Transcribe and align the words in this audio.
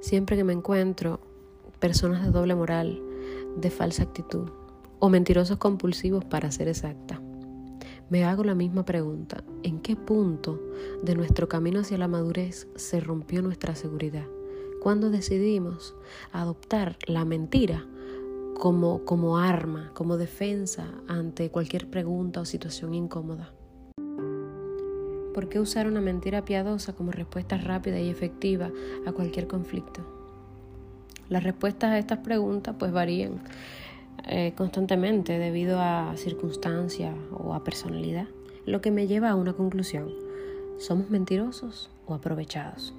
Siempre 0.00 0.36
que 0.36 0.44
me 0.44 0.52
encuentro 0.52 1.20
personas 1.80 2.24
de 2.24 2.30
doble 2.30 2.54
moral, 2.54 3.02
de 3.56 3.70
falsa 3.70 4.04
actitud 4.04 4.48
o 5.00 5.08
mentirosos 5.08 5.58
compulsivos 5.58 6.24
para 6.24 6.50
ser 6.50 6.68
exacta, 6.68 7.20
me 8.10 8.24
hago 8.24 8.42
la 8.42 8.54
misma 8.54 8.84
pregunta. 8.84 9.44
¿En 9.62 9.80
qué 9.80 9.96
punto 9.96 10.60
de 11.02 11.14
nuestro 11.14 11.48
camino 11.48 11.80
hacia 11.80 11.98
la 11.98 12.08
madurez 12.08 12.68
se 12.74 13.00
rompió 13.00 13.42
nuestra 13.42 13.74
seguridad? 13.74 14.26
Cuando 14.80 15.10
decidimos 15.10 15.94
adoptar 16.32 16.96
la 17.06 17.24
mentira 17.24 17.84
como, 18.58 19.04
como 19.04 19.38
arma, 19.38 19.90
como 19.94 20.16
defensa 20.16 20.88
ante 21.06 21.50
cualquier 21.50 21.90
pregunta 21.90 22.40
o 22.40 22.44
situación 22.44 22.94
incómoda. 22.94 23.52
¿Por 25.38 25.48
qué 25.48 25.60
usar 25.60 25.86
una 25.86 26.00
mentira 26.00 26.44
piadosa 26.44 26.94
como 26.94 27.12
respuesta 27.12 27.58
rápida 27.58 28.00
y 28.00 28.10
efectiva 28.10 28.72
a 29.06 29.12
cualquier 29.12 29.46
conflicto? 29.46 30.04
Las 31.28 31.44
respuestas 31.44 31.92
a 31.92 31.98
estas 32.00 32.18
preguntas 32.18 32.74
pues 32.76 32.90
varían 32.90 33.38
eh, 34.26 34.52
constantemente 34.56 35.38
debido 35.38 35.78
a 35.80 36.12
circunstancias 36.16 37.14
o 37.32 37.54
a 37.54 37.62
personalidad, 37.62 38.26
lo 38.66 38.80
que 38.80 38.90
me 38.90 39.06
lleva 39.06 39.30
a 39.30 39.36
una 39.36 39.52
conclusión. 39.52 40.10
¿Somos 40.76 41.08
mentirosos 41.08 41.88
o 42.08 42.14
aprovechados? 42.14 42.92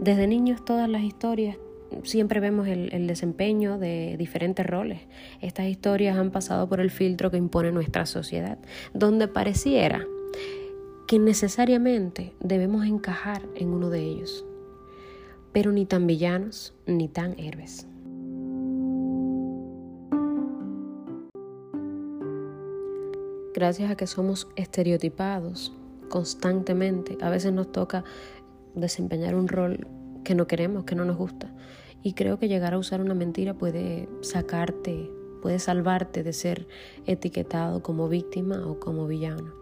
Desde 0.00 0.26
niños 0.26 0.66
todas 0.66 0.90
las 0.90 1.00
historias 1.00 1.56
siempre 2.02 2.40
vemos 2.40 2.68
el, 2.68 3.06
desempeño 3.06 3.78
de 3.78 4.16
diferentes 4.18 4.66
roles. 4.66 5.00
Estas 5.40 5.66
historias 5.66 6.18
han 6.18 6.30
pasado 6.30 6.68
por 6.68 6.80
el 6.80 6.90
filtro 6.90 7.30
que 7.30 7.38
impone 7.38 7.72
nuestra 7.72 8.04
sociedad, 8.04 8.58
donde 8.92 9.28
pareciera 9.28 10.06
que 11.06 11.18
necesariamente 11.18 12.34
debemos 12.40 12.86
encajar 12.86 13.42
en 13.54 13.68
uno 13.68 13.90
de 13.90 14.00
ellos, 14.00 14.44
pero 15.52 15.70
ni 15.70 15.84
tan 15.84 16.06
villanos 16.06 16.74
ni 16.86 17.08
tan 17.08 17.38
héroes. 17.38 17.86
Gracias 23.54 23.90
a 23.90 23.96
que 23.96 24.06
somos 24.06 24.48
estereotipados 24.56 25.72
constantemente, 26.08 27.16
a 27.20 27.30
veces 27.30 27.52
nos 27.52 27.70
toca 27.70 28.04
desempeñar 28.74 29.34
un 29.34 29.48
rol 29.48 29.86
que 30.24 30.34
no 30.34 30.46
queremos, 30.46 30.84
que 30.84 30.94
no 30.94 31.04
nos 31.04 31.16
gusta. 31.16 31.52
Y 32.02 32.14
creo 32.14 32.38
que 32.38 32.48
llegar 32.48 32.74
a 32.74 32.78
usar 32.78 33.00
una 33.00 33.14
mentira 33.14 33.54
puede 33.54 34.08
sacarte, 34.20 35.10
puede 35.40 35.58
salvarte 35.58 36.22
de 36.22 36.32
ser 36.32 36.66
etiquetado 37.06 37.82
como 37.82 38.08
víctima 38.08 38.66
o 38.66 38.80
como 38.80 39.06
villano. 39.06 39.54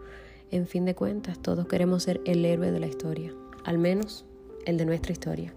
En 0.53 0.67
fin 0.67 0.85
de 0.85 0.93
cuentas, 0.93 1.39
todos 1.39 1.65
queremos 1.65 2.03
ser 2.03 2.21
el 2.25 2.45
héroe 2.45 2.71
de 2.71 2.79
la 2.79 2.85
historia, 2.85 3.33
al 3.63 3.79
menos 3.79 4.23
el 4.67 4.77
de 4.77 4.85
nuestra 4.85 5.11
historia. 5.11 5.51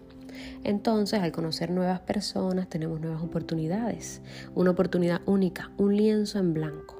Entonces, 0.65 1.21
al 1.21 1.33
conocer 1.33 1.71
nuevas 1.71 2.01
personas, 2.01 2.71
tenemos 2.71 2.99
nuevas 3.03 3.23
oportunidades, 3.23 4.23
una 4.55 4.71
oportunidad 4.71 5.21
única, 5.27 5.71
un 5.77 5.99
lienzo 5.99 6.39
en 6.39 6.55
blanco, 6.55 6.99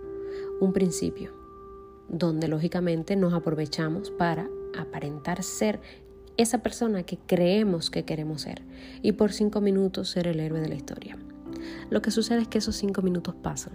un 0.61 0.75
principio, 0.75 1.33
donde 2.11 2.49
lógicamente 2.49 3.17
nos 3.17 3.33
aprovechamos 3.33 4.11
para 4.11 4.47
aparentar 4.79 5.43
ser 5.43 5.81
esa 6.37 6.59
persona 6.59 7.03
que 7.03 7.17
creemos 7.17 7.89
que 7.89 8.05
queremos 8.05 8.43
ser 8.43 8.61
y 9.01 9.13
por 9.13 9.33
cinco 9.33 9.63
minutos 9.63 10.11
ser 10.11 10.27
el 10.27 10.41
héroe 10.41 10.61
de 10.61 10.69
la 10.69 10.75
historia. 10.75 11.17
Lo 11.89 12.03
que 12.03 12.11
sucede 12.11 12.43
es 12.43 12.49
que 12.49 12.59
esos 12.59 12.77
cinco 12.77 13.01
minutos 13.01 13.35
pasan 13.37 13.73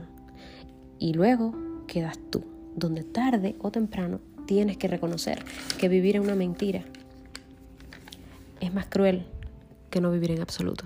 y 1.00 1.13
luego 1.13 1.56
quedas 1.88 2.19
tú, 2.30 2.61
donde 2.75 3.03
tarde 3.03 3.55
o 3.59 3.72
temprano 3.72 4.19
tienes 4.45 4.77
que 4.77 4.88
reconocer 4.88 5.44
que 5.77 5.89
vivir 5.89 6.16
en 6.16 6.23
una 6.23 6.36
mentira 6.36 6.83
es 8.59 8.73
más 8.73 8.86
cruel 8.88 9.25
que 9.89 10.02
no 10.02 10.11
vivir 10.11 10.31
en 10.31 10.41
absoluto. 10.41 10.86